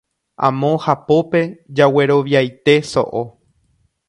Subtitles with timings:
[0.47, 1.43] amo hapópe
[1.81, 3.23] jagueroviaite so'o.